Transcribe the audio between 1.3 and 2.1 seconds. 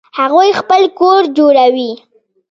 جوړوي